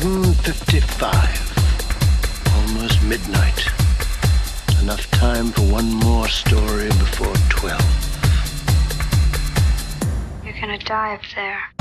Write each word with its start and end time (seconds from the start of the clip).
11.55. 0.00 2.56
Almost 2.56 3.02
midnight. 3.02 3.68
Enough 4.82 5.10
time 5.10 5.50
for 5.50 5.60
one 5.70 5.92
more 5.92 6.26
story 6.26 6.88
before 6.88 7.34
12. 7.50 7.78
You're 10.42 10.58
gonna 10.58 10.78
die 10.78 11.12
up 11.12 11.20
there. 11.34 11.79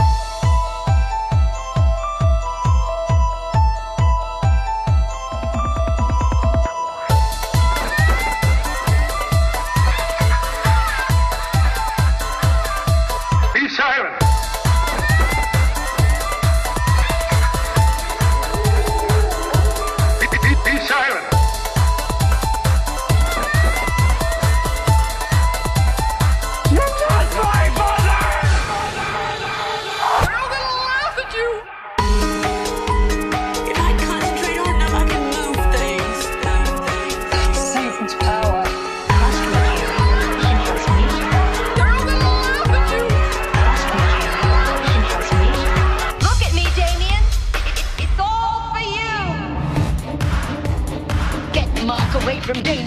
Mark 51.90 52.22
away 52.22 52.40
from 52.42 52.62
Damien. 52.62 52.86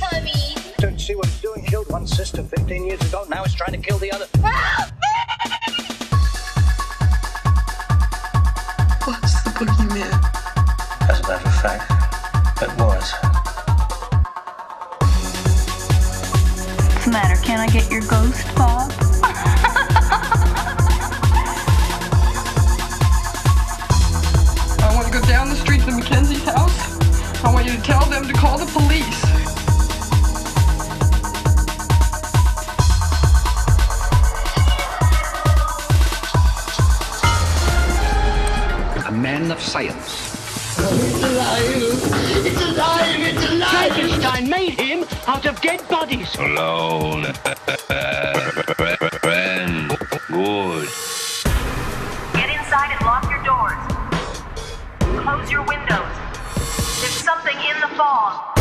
Coming. 0.00 0.56
Don't 0.78 0.98
see 0.98 1.14
what 1.14 1.26
it's 1.26 1.40
doing? 1.42 1.62
Killed 1.66 1.90
one 1.90 2.06
sister 2.06 2.42
15 2.42 2.86
years 2.86 3.02
ago. 3.02 3.26
Now 3.28 3.44
it's 3.44 3.52
trying 3.52 3.72
to 3.72 3.78
kill 3.86 3.98
the 3.98 4.10
other. 4.12 4.24
What's 9.04 9.42
the 9.42 9.50
boogeyman? 9.50 11.10
As 11.10 11.20
a 11.20 11.28
matter 11.28 11.46
of 11.46 11.54
fact, 11.60 11.95
you 27.66 27.76
to 27.76 27.82
tell 27.82 28.04
them 28.06 28.26
to 28.26 28.32
call 28.32 28.58
the 28.58 28.66
police. 28.66 29.24
A 39.06 39.12
man 39.12 39.50
of 39.50 39.60
science. 39.60 40.26
It's 40.78 41.22
alive! 41.22 41.62
It's 42.46 42.62
alive! 42.62 43.20
It's 43.20 43.44
alive! 43.50 43.92
Frankenstein 43.92 44.48
made 44.48 44.78
him 44.78 45.04
out 45.26 45.46
of 45.46 45.60
dead 45.60 45.86
bodies. 45.88 46.34
Alone. 46.36 47.24
Friend. 49.22 49.98
Good. 50.28 51.05
In 58.16 58.22
the 58.22 58.30
fog. 58.30 58.54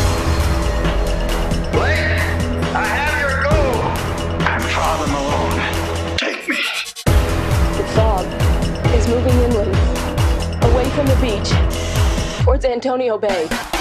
Blake, 1.71 2.09
I 2.75 2.85
have 2.85 3.15
your 3.21 3.43
gold. 3.43 3.83
I'm 4.47 4.61
Father 4.61 5.07
Malone. 5.11 6.17
Take 6.17 6.47
me. 6.47 6.57
The 7.77 7.83
fog 7.95 8.25
is 8.93 9.07
moving 9.07 9.33
inland, 9.43 9.75
away 10.63 10.89
from 10.91 11.07
the 11.07 11.17
beach, 11.21 11.51
towards 12.43 12.65
Antonio 12.65 13.17
Bay. 13.17 13.74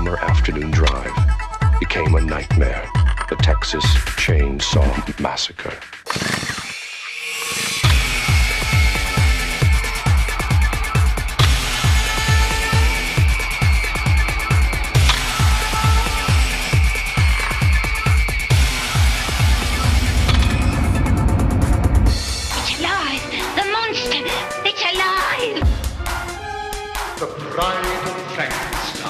Summer 0.00 0.16
afternoon 0.20 0.70
drive 0.70 1.12
became 1.78 2.14
a 2.14 2.20
nightmare. 2.22 2.88
The 3.28 3.36
Texas 3.36 3.84
Chainsaw 4.16 5.20
Massacre. 5.20 5.78
It's 28.82 29.09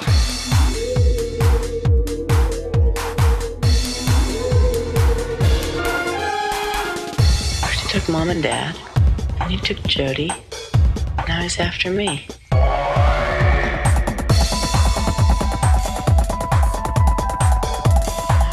took 8.01 8.09
mom 8.13 8.31
and 8.31 8.43
dad, 8.43 8.75
and 9.41 9.51
he 9.51 9.59
took 9.59 9.83
Jody. 9.83 10.33
Now 11.29 11.43
he's 11.43 11.59
after 11.59 11.91
me. 11.91 12.27
Now 12.53 12.63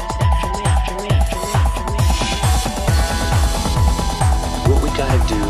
he's 0.04 0.18
after 0.20 0.52
me, 0.58 0.64
after 0.66 0.96
me, 0.96 1.10
after 1.10 1.38
me, 1.38 1.48
after 1.56 1.84
me. 1.92 2.04
What 4.70 4.80
we 4.84 4.90
gotta 4.98 5.22
do 5.28 5.42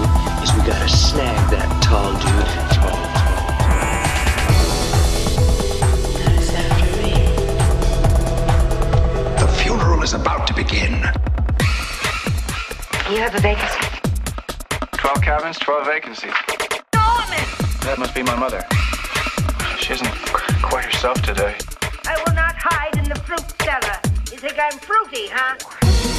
is 0.43 0.49
we 0.53 0.61
gotta 0.67 0.89
snag 0.89 1.49
that 1.51 1.69
tall 1.81 2.11
dude. 2.13 2.49
Tall, 2.75 2.97
Now 6.19 6.31
he's 6.37 6.53
after 6.53 6.89
me. 7.01 7.13
The 9.39 9.47
funeral 9.59 10.03
is 10.03 10.13
about 10.13 10.45
to 10.47 10.53
begin. 10.53 10.93
You 13.09 13.17
have 13.21 13.33
a 13.35 13.39
vacancy. 13.39 13.86
12 14.97 15.21
cabins, 15.21 15.57
12 15.59 15.85
vacancies. 15.85 16.33
That 16.91 17.95
must 17.97 18.13
be 18.13 18.23
my 18.23 18.35
mother. 18.35 18.63
She 19.79 19.93
isn't 19.93 20.11
quite 20.61 20.85
herself 20.85 21.21
today. 21.21 21.55
I 22.05 22.21
will 22.25 22.33
not 22.33 22.55
hide 22.57 22.97
in 22.97 23.07
the 23.07 23.15
fruit 23.15 23.45
cellar. 23.61 23.99
You 24.31 24.37
think 24.37 24.57
I'm 24.59 24.77
fruity, 24.79 25.29
huh? 25.31 26.16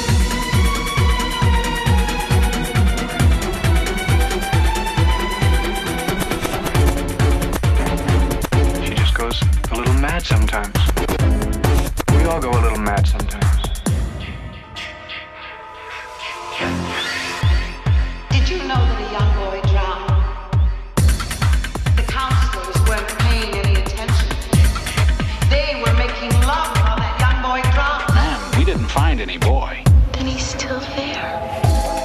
couldn't 28.79 28.91
find 28.91 29.19
any 29.19 29.37
boy. 29.37 29.83
Then 30.13 30.25
he's 30.25 30.45
still 30.45 30.79
there. 30.95 31.98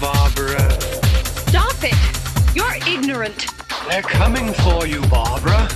Barbara. 0.00 0.70
Stop 1.48 1.82
it! 1.82 1.94
You're 2.54 2.74
ignorant. 2.86 3.46
They're 3.88 4.02
coming 4.02 4.52
for 4.52 4.86
you, 4.86 5.00
Barbara. 5.08 5.68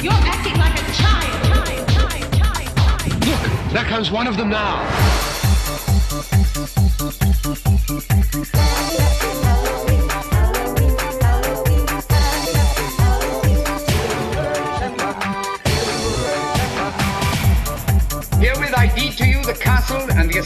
You're 0.00 0.12
acting 0.12 0.56
like 0.58 0.74
a 0.74 0.92
child. 0.92 1.44
Child, 1.44 1.88
child, 1.88 2.32
child, 2.34 2.76
child. 2.76 3.26
Look, 3.26 3.72
there 3.72 3.84
comes 3.84 4.10
one 4.10 4.26
of 4.26 4.36
them 4.36 4.50
now. 4.50 4.84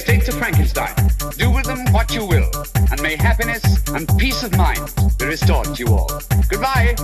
Estates 0.03 0.27
of 0.27 0.35
Frankenstein. 0.35 0.93
Do 1.39 1.49
with 1.53 1.65
them 1.65 1.85
what 1.93 2.13
you 2.13 2.27
will, 2.27 2.51
and 2.91 3.01
may 3.03 3.15
happiness 3.15 3.63
and 3.91 4.09
peace 4.19 4.43
of 4.43 4.57
mind 4.57 4.93
be 5.17 5.27
restored 5.27 5.77
to 5.77 5.85
you 5.85 5.95
all. 5.95 6.11
Goodbye. 6.49 6.97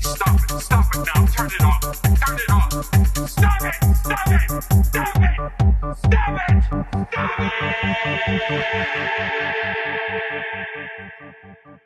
Stop 0.00 0.40
it! 0.42 0.60
Stop 0.60 0.94
it 0.94 1.06
now! 1.14 1.26
Turn 1.26 1.46
it 1.46 1.62
off! 1.62 2.02
Turn 2.02 2.34
it 2.34 2.50
off! 2.50 2.72
Stop 3.30 3.62
it! 3.62 3.74
Stop 3.94 4.26
it! 4.26 4.42
Stop 4.82 5.16
it! 5.16 5.32
Stop 6.02 6.40
it! 6.48 6.64
Stop 6.64 7.38
it! 11.68 11.81